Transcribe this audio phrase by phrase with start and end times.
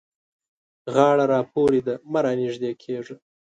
[0.93, 3.15] غاړه را پورې ده؛ مه رانږدې کېږه.